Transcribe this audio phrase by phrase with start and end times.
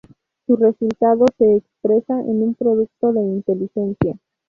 [0.47, 4.17] Su resultado se expresa en un producto de inteligencia.